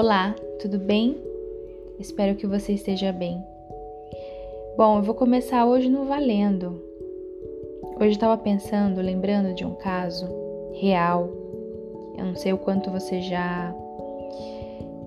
Olá, 0.00 0.32
tudo 0.60 0.78
bem? 0.78 1.16
Espero 1.98 2.36
que 2.36 2.46
você 2.46 2.72
esteja 2.74 3.10
bem. 3.10 3.42
Bom, 4.76 4.98
eu 4.98 5.02
vou 5.02 5.12
começar 5.12 5.66
hoje 5.66 5.88
no 5.88 6.04
valendo. 6.04 6.80
Hoje 7.96 8.10
eu 8.10 8.12
estava 8.12 8.38
pensando, 8.38 9.00
lembrando 9.00 9.56
de 9.56 9.64
um 9.64 9.74
caso 9.74 10.24
real. 10.74 11.28
Eu 12.16 12.26
não 12.26 12.36
sei 12.36 12.52
o 12.52 12.58
quanto 12.58 12.92
você 12.92 13.20
já 13.22 13.74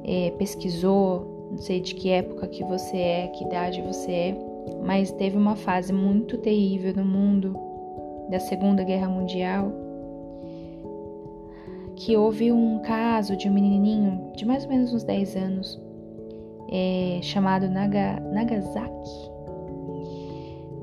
é, 0.04 0.32
pesquisou, 0.32 1.48
não 1.52 1.58
sei 1.58 1.80
de 1.80 1.96
que 1.96 2.10
época 2.10 2.50
que 2.50 2.62
você 2.62 2.98
é, 2.98 3.28
que 3.28 3.46
idade 3.46 3.82
você 3.84 4.12
é, 4.12 4.38
mas 4.84 5.10
teve 5.10 5.38
uma 5.38 5.56
fase 5.56 5.94
muito 5.94 6.38
terrível 6.38 6.94
no 6.94 7.06
mundo 7.06 7.56
da 8.30 8.42
Segunda 8.42 8.84
Guerra 8.84 9.08
Mundial 9.08 9.72
que 12.02 12.18
houve 12.18 12.52
um 12.52 12.80
caso 12.80 13.38
de 13.38 13.48
um 13.48 13.54
menininho 13.54 14.32
de 14.36 14.44
mais 14.44 14.64
ou 14.64 14.70
menos 14.70 14.92
uns 14.92 15.04
10 15.04 15.36
anos 15.36 15.82
é, 16.72 17.20
chamado 17.22 17.70
Naga, 17.70 18.20
Nagasaki. 18.34 19.30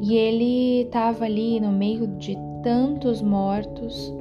E 0.00 0.14
ele 0.14 0.82
estava 0.82 1.24
ali 1.24 1.58
no 1.58 1.72
meio 1.72 2.06
de 2.06 2.38
tantos 2.62 3.20
mortos, 3.20 4.14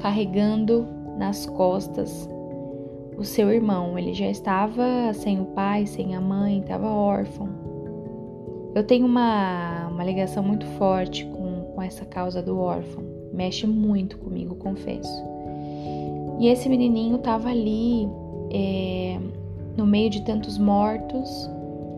carregando 0.00 0.84
nas 1.16 1.46
costas 1.46 2.28
o 3.16 3.22
seu 3.22 3.52
irmão. 3.52 3.96
Ele 3.96 4.12
já 4.12 4.26
estava 4.26 5.12
sem 5.12 5.40
o 5.40 5.44
pai, 5.46 5.86
sem 5.86 6.16
a 6.16 6.20
mãe, 6.20 6.58
estava 6.58 6.88
órfão. 6.88 7.48
Eu 8.74 8.82
tenho 8.82 9.06
uma, 9.06 9.86
uma 9.92 10.02
ligação 10.02 10.42
muito 10.42 10.66
forte 10.66 11.24
com, 11.26 11.72
com 11.72 11.82
essa 11.82 12.04
causa 12.04 12.42
do 12.42 12.58
órfão 12.58 13.07
mexe 13.38 13.68
muito 13.68 14.18
comigo, 14.18 14.56
confesso. 14.56 15.24
E 16.40 16.48
esse 16.48 16.68
menininho 16.68 17.16
estava 17.16 17.48
ali 17.48 18.08
é, 18.50 19.16
no 19.76 19.86
meio 19.86 20.10
de 20.10 20.22
tantos 20.22 20.58
mortos, 20.58 21.48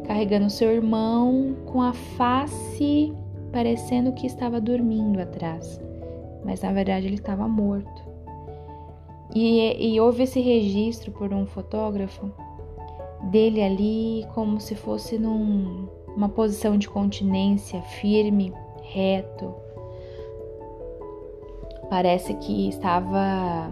carregando 0.07 0.51
seu 0.51 0.71
irmão 0.71 1.57
com 1.65 1.81
a 1.81 1.95
face 1.95 3.15
parecendo 3.51 4.13
que 4.13 4.27
estava 4.27 4.61
dormindo 4.61 5.19
atrás, 5.19 5.81
mas 6.45 6.61
na 6.61 6.73
verdade 6.73 7.07
ele 7.07 7.17
estava 7.17 7.49
morto. 7.49 8.03
E, 9.35 9.95
e 9.95 10.01
houve 10.01 10.25
esse 10.25 10.41
registro 10.41 11.11
por 11.11 11.33
um 11.33 11.47
fotógrafo 11.47 12.31
dele 13.31 13.63
ali 13.63 14.27
como 14.35 14.61
se 14.61 14.75
fosse 14.75 15.19
numa 15.19 16.29
posição 16.29 16.77
de 16.77 16.89
continência 16.89 17.81
firme, 17.83 18.53
reto, 18.83 19.55
Parece 21.91 22.35
que 22.35 22.69
estava 22.69 23.69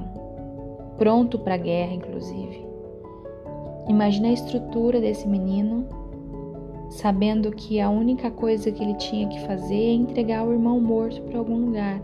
pronto 0.99 1.39
para 1.39 1.55
a 1.55 1.59
guerra, 1.59 1.95
inclusive. 1.95 2.67
Imagina 3.87 4.29
a 4.29 4.33
estrutura 4.33 5.01
desse 5.01 5.27
menino, 5.29 5.87
sabendo 6.91 7.53
que 7.53 7.81
a 7.81 7.89
única 7.89 8.29
coisa 8.29 8.73
que 8.73 8.83
ele 8.83 8.95
tinha 8.95 9.29
que 9.29 9.41
fazer 9.47 9.77
é 9.77 9.93
entregar 9.93 10.45
o 10.45 10.53
irmão 10.53 10.81
morto 10.81 11.23
para 11.23 11.39
algum 11.39 11.67
lugar. 11.67 12.03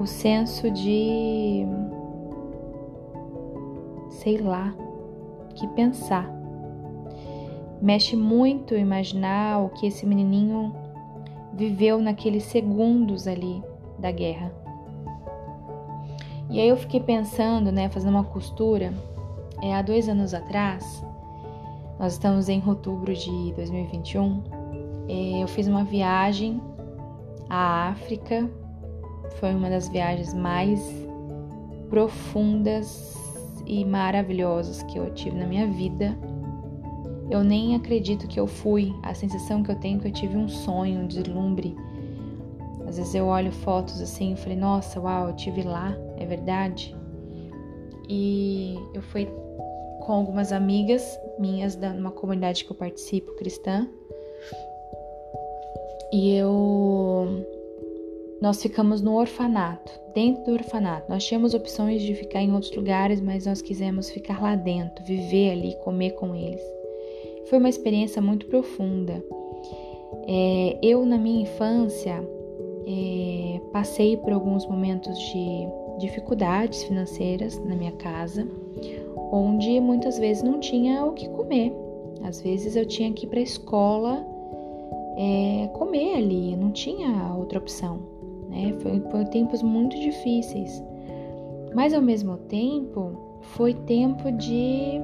O 0.00 0.06
senso 0.06 0.70
de. 0.70 1.66
sei 4.08 4.38
lá, 4.38 4.74
que 5.54 5.68
pensar. 5.68 6.32
Mexe 7.80 8.16
muito 8.16 8.74
imaginar 8.74 9.62
o 9.62 9.68
que 9.68 9.86
esse 9.86 10.06
menininho 10.06 10.74
viveu 11.52 11.98
naqueles 11.98 12.44
segundos 12.44 13.28
ali 13.28 13.62
da 13.98 14.10
guerra. 14.10 14.61
E 16.52 16.60
aí 16.60 16.68
eu 16.68 16.76
fiquei 16.76 17.00
pensando, 17.00 17.72
né, 17.72 17.88
fazendo 17.88 18.10
uma 18.10 18.24
costura. 18.24 18.92
É, 19.62 19.74
há 19.74 19.80
dois 19.80 20.06
anos 20.06 20.34
atrás, 20.34 21.02
nós 21.98 22.12
estamos 22.12 22.50
em 22.50 22.62
outubro 22.66 23.14
de 23.14 23.52
2021, 23.54 24.42
é, 25.08 25.42
eu 25.42 25.48
fiz 25.48 25.66
uma 25.66 25.82
viagem 25.82 26.60
à 27.48 27.88
África. 27.88 28.50
Foi 29.40 29.54
uma 29.54 29.70
das 29.70 29.88
viagens 29.88 30.34
mais 30.34 30.78
profundas 31.88 33.16
e 33.66 33.82
maravilhosas 33.82 34.82
que 34.82 34.98
eu 34.98 35.10
tive 35.14 35.38
na 35.38 35.46
minha 35.46 35.66
vida. 35.66 36.14
Eu 37.30 37.42
nem 37.42 37.74
acredito 37.74 38.28
que 38.28 38.38
eu 38.38 38.46
fui. 38.46 38.94
A 39.02 39.14
sensação 39.14 39.62
que 39.62 39.70
eu 39.70 39.76
tenho 39.76 39.96
é 39.96 40.00
que 40.02 40.08
eu 40.08 40.12
tive 40.12 40.36
um 40.36 40.48
sonho, 40.48 41.00
um 41.00 41.06
deslumbre 41.06 41.74
às 42.92 42.98
vezes 42.98 43.14
eu 43.14 43.24
olho 43.24 43.50
fotos 43.50 44.02
assim 44.02 44.34
e 44.34 44.36
falei, 44.36 44.58
nossa, 44.58 45.00
uau, 45.00 45.28
eu 45.28 45.34
tive 45.34 45.62
lá, 45.62 45.96
é 46.18 46.26
verdade. 46.26 46.94
E 48.06 48.74
eu 48.92 49.00
fui 49.00 49.24
com 50.00 50.12
algumas 50.12 50.52
amigas 50.52 51.18
minhas 51.38 51.74
numa 51.74 52.10
comunidade 52.10 52.66
que 52.66 52.70
eu 52.70 52.76
participo 52.76 53.34
cristã. 53.36 53.88
E 56.12 56.36
eu 56.36 57.46
nós 58.42 58.60
ficamos 58.60 59.00
no 59.00 59.14
orfanato, 59.14 59.90
dentro 60.14 60.44
do 60.44 60.52
orfanato. 60.52 61.10
Nós 61.10 61.24
tínhamos 61.24 61.54
opções 61.54 62.02
de 62.02 62.14
ficar 62.14 62.42
em 62.42 62.52
outros 62.52 62.76
lugares, 62.76 63.22
mas 63.22 63.46
nós 63.46 63.62
quisemos 63.62 64.10
ficar 64.10 64.42
lá 64.42 64.54
dentro, 64.54 65.02
viver 65.02 65.52
ali, 65.52 65.74
comer 65.76 66.10
com 66.16 66.34
eles. 66.34 66.60
Foi 67.46 67.58
uma 67.58 67.70
experiência 67.70 68.20
muito 68.20 68.44
profunda. 68.46 69.24
É, 70.28 70.78
eu, 70.82 71.06
na 71.06 71.16
minha 71.16 71.42
infância, 71.42 72.22
é, 72.86 73.60
passei 73.72 74.16
por 74.16 74.32
alguns 74.32 74.66
momentos 74.66 75.18
de 75.18 75.68
dificuldades 75.98 76.82
financeiras 76.84 77.58
na 77.64 77.74
minha 77.74 77.92
casa, 77.92 78.46
onde 79.30 79.80
muitas 79.80 80.18
vezes 80.18 80.42
não 80.42 80.58
tinha 80.58 81.04
o 81.04 81.12
que 81.12 81.28
comer. 81.28 81.72
Às 82.22 82.40
vezes 82.40 82.76
eu 82.76 82.86
tinha 82.86 83.12
que 83.12 83.26
ir 83.26 83.28
para 83.28 83.40
a 83.40 83.42
escola 83.42 84.26
é, 85.16 85.68
comer 85.74 86.16
ali, 86.16 86.56
não 86.56 86.70
tinha 86.70 87.34
outra 87.36 87.58
opção. 87.58 88.00
Né? 88.48 88.74
Foi, 88.80 89.00
foi 89.10 89.24
tempos 89.26 89.62
muito 89.62 89.98
difíceis, 89.98 90.82
mas 91.74 91.94
ao 91.94 92.02
mesmo 92.02 92.36
tempo 92.36 93.12
foi 93.40 93.74
tempo 93.74 94.30
de 94.32 95.00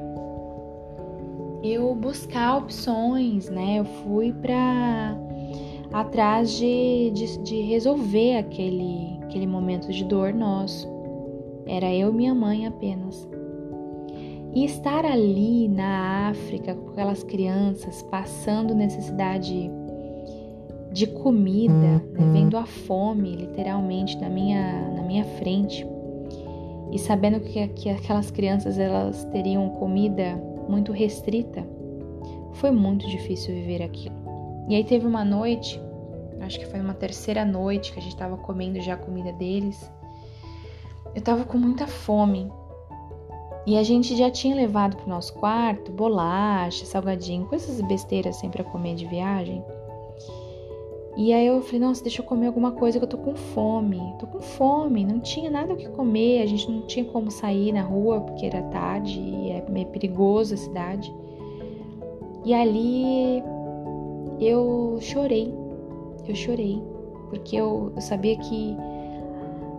eu 1.62 1.94
buscar 1.94 2.58
opções, 2.58 3.48
né? 3.48 3.80
Eu 3.80 3.84
fui 3.84 4.32
para 4.32 5.16
atrás 5.92 6.50
de, 6.52 7.10
de, 7.14 7.38
de 7.38 7.60
resolver 7.62 8.36
aquele, 8.36 9.18
aquele 9.22 9.46
momento 9.46 9.92
de 9.92 10.04
dor 10.04 10.32
nosso. 10.32 10.88
Era 11.66 11.92
eu 11.92 12.10
e 12.10 12.14
minha 12.14 12.34
mãe 12.34 12.66
apenas. 12.66 13.28
E 14.54 14.64
estar 14.64 15.04
ali 15.04 15.68
na 15.68 16.28
África 16.30 16.74
com 16.74 16.90
aquelas 16.90 17.22
crianças 17.22 18.02
passando 18.04 18.74
necessidade 18.74 19.70
de 20.90 21.06
comida, 21.06 22.02
né, 22.12 22.30
vendo 22.32 22.56
a 22.56 22.64
fome 22.64 23.36
literalmente 23.36 24.18
na 24.18 24.28
minha, 24.28 24.88
na 24.94 25.02
minha 25.02 25.24
frente 25.24 25.86
e 26.90 26.98
sabendo 26.98 27.40
que, 27.40 27.68
que 27.68 27.90
aquelas 27.90 28.30
crianças 28.30 28.78
elas 28.78 29.24
teriam 29.26 29.68
comida 29.70 30.42
muito 30.68 30.92
restrita, 30.92 31.66
foi 32.54 32.70
muito 32.70 33.06
difícil 33.08 33.54
viver 33.54 33.82
aquilo. 33.82 34.17
E 34.68 34.74
aí 34.74 34.84
teve 34.84 35.06
uma 35.06 35.24
noite, 35.24 35.80
acho 36.42 36.58
que 36.58 36.66
foi 36.66 36.78
uma 36.78 36.92
terceira 36.92 37.44
noite 37.44 37.90
que 37.90 37.98
a 37.98 38.02
gente 38.02 38.16
tava 38.16 38.36
comendo 38.36 38.78
já 38.80 38.94
a 38.94 38.98
comida 38.98 39.32
deles. 39.32 39.90
Eu 41.14 41.22
tava 41.22 41.44
com 41.44 41.56
muita 41.56 41.86
fome. 41.86 42.52
E 43.66 43.76
a 43.76 43.82
gente 43.82 44.14
já 44.16 44.30
tinha 44.30 44.54
levado 44.54 44.96
pro 44.96 45.08
nosso 45.08 45.34
quarto 45.34 45.90
bolacha, 45.90 46.84
salgadinho, 46.84 47.46
coisas 47.46 47.80
besteiras 47.82 48.36
assim 48.36 48.50
para 48.50 48.62
comer 48.62 48.94
de 48.94 49.06
viagem. 49.06 49.64
E 51.16 51.32
aí 51.32 51.46
eu 51.46 51.60
falei, 51.62 51.80
nossa, 51.80 52.02
deixa 52.02 52.22
eu 52.22 52.26
comer 52.26 52.46
alguma 52.46 52.72
coisa 52.72 52.98
que 52.98 53.04
eu 53.04 53.08
tô 53.08 53.18
com 53.18 53.34
fome. 53.34 54.00
Tô 54.18 54.26
com 54.26 54.40
fome, 54.40 55.04
não 55.04 55.18
tinha 55.18 55.50
nada 55.50 55.72
o 55.72 55.76
que 55.76 55.88
comer, 55.88 56.42
a 56.42 56.46
gente 56.46 56.70
não 56.70 56.82
tinha 56.82 57.04
como 57.06 57.30
sair 57.30 57.72
na 57.72 57.82
rua 57.82 58.20
porque 58.20 58.46
era 58.46 58.62
tarde 58.64 59.18
e 59.18 59.50
é 59.50 59.64
meio 59.68 59.88
perigoso 59.88 60.54
a 60.54 60.56
cidade. 60.56 61.12
E 62.44 62.54
ali 62.54 63.42
eu 64.40 64.98
chorei. 65.00 65.52
Eu 66.26 66.34
chorei, 66.34 66.82
porque 67.30 67.56
eu, 67.56 67.92
eu 67.94 68.00
sabia 68.02 68.36
que 68.36 68.76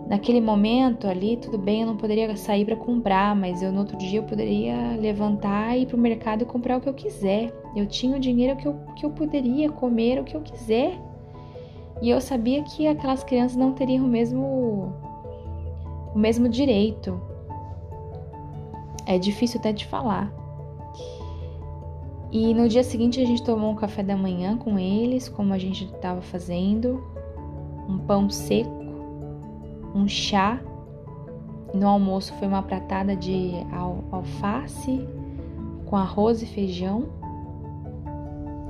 naquele 0.08 0.40
momento 0.40 1.06
ali, 1.06 1.36
tudo 1.36 1.56
bem, 1.56 1.82
eu 1.82 1.86
não 1.86 1.96
poderia 1.96 2.36
sair 2.36 2.64
para 2.64 2.74
comprar, 2.74 3.36
mas 3.36 3.62
eu 3.62 3.70
no 3.70 3.78
outro 3.78 3.96
dia 3.96 4.18
eu 4.18 4.24
poderia 4.24 4.96
levantar 5.00 5.76
e 5.76 5.82
ir 5.82 5.86
pro 5.86 5.96
mercado 5.96 6.42
e 6.42 6.44
comprar 6.44 6.78
o 6.78 6.80
que 6.80 6.88
eu 6.88 6.94
quiser. 6.94 7.52
Eu 7.76 7.86
tinha 7.86 8.16
o 8.16 8.18
dinheiro 8.20 8.56
que 8.56 8.66
eu, 8.66 8.74
que 8.96 9.06
eu 9.06 9.10
poderia 9.10 9.70
comer 9.70 10.20
o 10.20 10.24
que 10.24 10.36
eu 10.36 10.40
quiser. 10.40 10.98
E 12.02 12.10
eu 12.10 12.20
sabia 12.20 12.62
que 12.64 12.88
aquelas 12.88 13.22
crianças 13.22 13.56
não 13.56 13.72
teriam 13.72 14.04
o 14.04 14.08
mesmo 14.08 14.92
o 16.12 16.18
mesmo 16.18 16.48
direito. 16.48 17.20
É 19.06 19.18
difícil 19.18 19.60
até 19.60 19.72
de 19.72 19.86
falar. 19.86 20.39
E 22.32 22.54
no 22.54 22.68
dia 22.68 22.84
seguinte 22.84 23.20
a 23.20 23.26
gente 23.26 23.42
tomou 23.42 23.72
um 23.72 23.74
café 23.74 24.04
da 24.04 24.16
manhã 24.16 24.56
com 24.56 24.78
eles, 24.78 25.28
como 25.28 25.52
a 25.52 25.58
gente 25.58 25.84
estava 25.84 26.20
fazendo, 26.20 27.02
um 27.88 27.98
pão 27.98 28.30
seco, 28.30 28.70
um 29.92 30.06
chá 30.06 30.60
No 31.74 31.88
almoço 31.88 32.32
foi 32.34 32.46
uma 32.46 32.62
pratada 32.62 33.16
de 33.16 33.52
alface 34.12 35.04
com 35.86 35.96
arroz 35.96 36.40
e 36.42 36.46
feijão. 36.46 37.08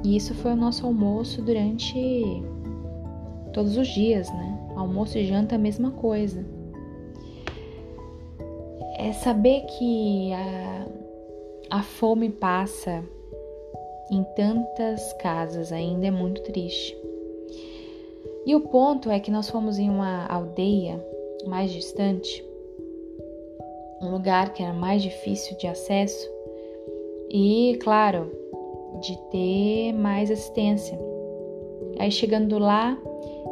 E 0.03 0.17
isso 0.17 0.35
foi 0.35 0.53
o 0.53 0.57
nosso 0.57 0.87
almoço 0.87 1.43
durante 1.43 2.43
todos 3.53 3.77
os 3.77 3.89
dias, 3.89 4.31
né? 4.33 4.59
Almoço 4.75 5.19
e 5.19 5.27
janta 5.27 5.57
a 5.57 5.59
mesma 5.59 5.91
coisa. 5.91 6.47
É 8.97 9.13
saber 9.13 9.67
que 9.67 10.33
a, 10.33 10.87
a 11.79 11.83
fome 11.83 12.31
passa 12.31 13.03
em 14.11 14.25
tantas 14.35 15.13
casas 15.15 15.73
ainda 15.73 16.07
é 16.07 16.11
muito 16.11 16.43
triste. 16.43 16.97
E 18.45 18.55
o 18.55 18.61
ponto 18.61 19.11
é 19.11 19.21
que 19.21 19.31
nós 19.31 19.49
fomos 19.49 19.79
em 19.79 19.89
uma 19.89 20.27
aldeia 20.27 21.05
mais 21.47 21.71
distante, 21.71 22.45
um 24.03 24.11
lugar 24.11 24.53
que 24.53 24.63
era 24.63 24.73
mais 24.73 25.03
difícil 25.03 25.57
de 25.59 25.67
acesso 25.67 26.29
e, 27.31 27.79
claro, 27.83 28.31
de 29.01 29.17
ter 29.31 29.93
mais 29.93 30.31
assistência. 30.31 30.99
Aí 31.99 32.11
chegando 32.11 32.59
lá, 32.59 32.99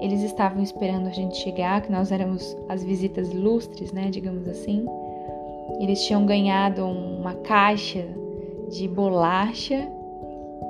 eles 0.00 0.22
estavam 0.22 0.62
esperando 0.62 1.06
a 1.06 1.12
gente 1.12 1.36
chegar, 1.36 1.82
que 1.82 1.92
nós 1.92 2.10
éramos 2.10 2.56
as 2.68 2.82
visitas 2.82 3.30
ilustres, 3.30 3.92
né, 3.92 4.08
digamos 4.10 4.48
assim. 4.48 4.86
Eles 5.80 6.02
tinham 6.04 6.24
ganhado 6.24 6.84
uma 6.84 7.34
caixa 7.34 8.06
de 8.70 8.88
bolacha 8.88 9.97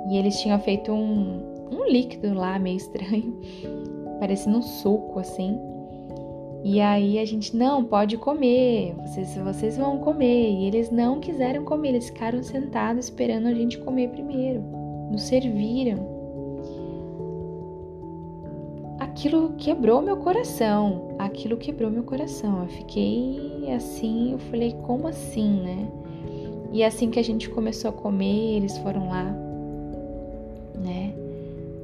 e 0.09 0.17
eles 0.17 0.39
tinham 0.39 0.59
feito 0.59 0.91
um, 0.91 1.41
um 1.71 1.89
líquido 1.89 2.33
lá 2.33 2.57
meio 2.59 2.77
estranho 2.77 3.39
parecendo 4.19 4.57
um 4.57 4.61
suco 4.61 5.19
assim. 5.19 5.59
E 6.63 6.81
aí 6.81 7.17
a 7.19 7.25
gente, 7.25 7.55
não, 7.55 7.85
pode 7.85 8.17
comer, 8.17 8.93
vocês, 9.05 9.35
vocês 9.37 9.77
vão 9.77 9.99
comer. 9.99 10.51
E 10.51 10.65
eles 10.65 10.91
não 10.91 11.19
quiseram 11.19 11.63
comer, 11.63 11.89
eles 11.89 12.07
ficaram 12.07 12.43
sentados 12.43 13.05
esperando 13.05 13.47
a 13.47 13.53
gente 13.53 13.77
comer 13.79 14.09
primeiro. 14.09 14.61
Nos 15.09 15.23
serviram. 15.23 16.19
Aquilo 18.99 19.53
quebrou 19.57 20.01
meu 20.01 20.17
coração. 20.17 21.15
Aquilo 21.17 21.55
quebrou 21.55 21.89
meu 21.89 22.03
coração. 22.03 22.63
Eu 22.63 22.67
fiquei 22.67 23.71
assim, 23.73 24.33
eu 24.33 24.39
falei, 24.39 24.73
como 24.83 25.07
assim, 25.07 25.61
né? 25.61 25.87
E 26.71 26.83
assim 26.83 27.09
que 27.09 27.19
a 27.19 27.23
gente 27.23 27.49
começou 27.49 27.89
a 27.89 27.93
comer, 27.93 28.57
eles 28.57 28.77
foram 28.79 29.07
lá, 29.07 29.33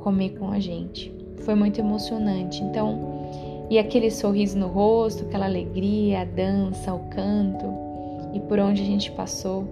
comer 0.06 0.38
com 0.38 0.52
a 0.52 0.60
gente 0.60 1.12
foi 1.40 1.56
muito 1.56 1.80
emocionante. 1.80 2.64
Então, 2.64 3.28
e 3.72 3.80
aquele 3.80 4.12
sorriso 4.12 4.56
no 4.56 4.68
rosto, 4.68 5.24
aquela 5.24 5.46
alegria, 5.46 6.22
a 6.22 6.26
dança, 6.26 6.94
o 6.94 7.10
canto, 7.10 7.66
e 8.32 8.40
por 8.40 8.60
onde 8.60 8.84
a 8.84 8.86
gente 8.86 9.12
passou, 9.14 9.66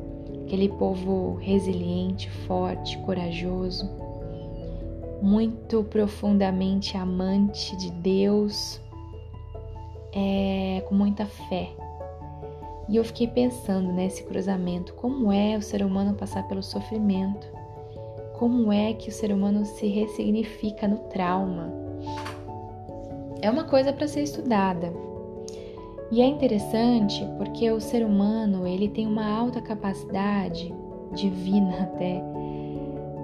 aquele 0.44 0.70
povo 0.70 1.36
resiliente, 1.36 2.32
forte, 2.48 2.98
corajoso, 3.00 3.88
muito 5.22 5.84
profundamente 5.84 6.98
amante 6.98 7.78
de 7.78 7.92
Deus, 7.92 8.82
é, 10.16 10.84
com 10.90 10.96
muita 10.96 11.28
fé. 11.28 11.70
E 12.90 12.98
eu 12.98 13.04
fiquei 13.06 13.28
pensando 13.28 13.94
nesse 13.94 14.24
cruzamento, 14.24 14.96
como 14.96 15.32
é 15.32 15.56
o 15.56 15.62
ser 15.62 15.84
humano 15.84 16.16
passar 16.16 16.48
pelo 16.48 16.64
sofrimento 16.64 17.53
como 18.34 18.72
é 18.72 18.94
que 18.94 19.10
o 19.10 19.12
ser 19.12 19.32
humano 19.32 19.66
se 19.66 19.88
ressignifica 19.88 20.88
no 20.88 20.98
trauma. 21.10 21.74
É 23.42 23.50
uma 23.50 23.64
coisa 23.66 23.92
para 23.92 24.08
ser 24.08 24.24
estudada. 24.24 24.94
E 26.12 26.22
é 26.22 26.26
interessante 26.26 27.26
porque 27.38 27.70
o 27.72 27.80
ser 27.80 28.06
humano, 28.06 28.68
ele 28.68 28.88
tem 28.88 29.08
uma 29.08 29.26
alta 29.26 29.62
capacidade 29.62 30.74
divina 31.12 31.84
até 31.84 32.22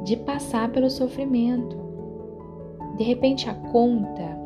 de 0.04 0.16
passar 0.18 0.72
pelo 0.72 0.90
sofrimento. 0.90 1.78
De 2.98 3.04
repente 3.04 3.50
a 3.50 3.54
conta 3.54 4.38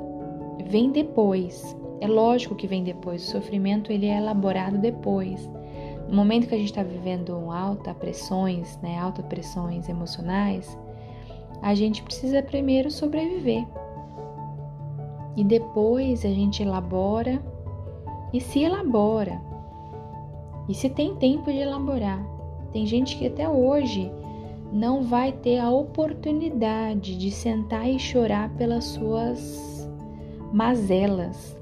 vem 0.65 0.91
depois. 0.91 1.75
É 2.01 2.07
lógico 2.07 2.55
que 2.55 2.67
vem 2.67 2.83
depois. 2.83 3.25
O 3.27 3.31
sofrimento 3.31 3.91
ele 3.91 4.07
é 4.07 4.17
elaborado 4.17 4.77
depois. 4.77 5.49
No 6.13 6.17
momento 6.17 6.47
que 6.47 6.53
a 6.53 6.57
gente 6.59 6.69
está 6.69 6.83
vivendo 6.83 7.49
alta 7.49 7.91
pressões, 7.91 8.77
né, 8.83 8.99
alta 8.99 9.23
pressões 9.23 9.89
emocionais, 9.89 10.77
a 11.59 11.73
gente 11.73 12.03
precisa 12.03 12.43
primeiro 12.43 12.91
sobreviver. 12.91 13.65
E 15.35 15.43
depois 15.43 16.23
a 16.23 16.29
gente 16.29 16.61
elabora 16.61 17.41
e 18.31 18.39
se 18.39 18.61
elabora. 18.61 19.41
E 20.69 20.75
se 20.75 20.87
tem 20.87 21.15
tempo 21.15 21.51
de 21.51 21.57
elaborar. 21.57 22.23
Tem 22.71 22.85
gente 22.85 23.17
que 23.17 23.25
até 23.25 23.49
hoje 23.49 24.11
não 24.71 25.01
vai 25.01 25.31
ter 25.31 25.57
a 25.57 25.71
oportunidade 25.71 27.17
de 27.17 27.31
sentar 27.31 27.89
e 27.89 27.97
chorar 27.97 28.51
pelas 28.51 28.83
suas 28.83 29.89
mazelas. 30.53 31.59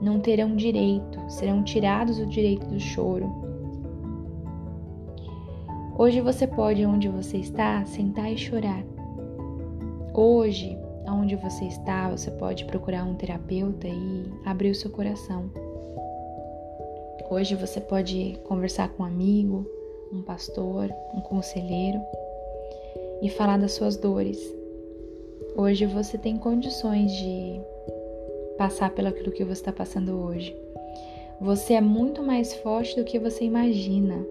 Não 0.00 0.18
terão 0.18 0.56
direito, 0.56 1.20
serão 1.28 1.62
tirados 1.62 2.18
o 2.18 2.26
direito 2.26 2.66
do 2.66 2.80
choro. 2.80 3.41
Hoje 6.02 6.20
você 6.20 6.48
pode, 6.48 6.84
onde 6.84 7.06
você 7.06 7.36
está, 7.36 7.84
sentar 7.86 8.32
e 8.32 8.36
chorar. 8.36 8.84
Hoje, 10.12 10.76
onde 11.06 11.36
você 11.36 11.64
está, 11.66 12.10
você 12.10 12.28
pode 12.28 12.64
procurar 12.64 13.04
um 13.04 13.14
terapeuta 13.14 13.86
e 13.86 14.24
abrir 14.44 14.70
o 14.70 14.74
seu 14.74 14.90
coração. 14.90 15.48
Hoje 17.30 17.54
você 17.54 17.80
pode 17.80 18.36
conversar 18.48 18.88
com 18.88 19.04
um 19.04 19.06
amigo, 19.06 19.64
um 20.12 20.22
pastor, 20.22 20.92
um 21.14 21.20
conselheiro 21.20 22.00
e 23.22 23.30
falar 23.30 23.56
das 23.56 23.70
suas 23.70 23.96
dores. 23.96 24.40
Hoje 25.56 25.86
você 25.86 26.18
tem 26.18 26.36
condições 26.36 27.12
de 27.12 27.60
passar 28.58 28.90
pelo 28.90 29.06
aquilo 29.06 29.30
que 29.30 29.44
você 29.44 29.60
está 29.60 29.72
passando 29.72 30.20
hoje. 30.20 30.52
Você 31.40 31.74
é 31.74 31.80
muito 31.80 32.24
mais 32.24 32.54
forte 32.54 32.96
do 32.96 33.04
que 33.04 33.20
você 33.20 33.44
imagina 33.44 34.26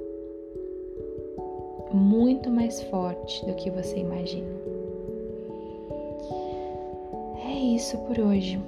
muito 1.94 2.50
mais 2.50 2.82
forte 2.84 3.46
do 3.46 3.54
que 3.54 3.70
você 3.70 3.98
imagina. 3.98 4.48
É 7.46 7.54
isso 7.54 7.98
por 8.00 8.20
hoje. 8.20 8.60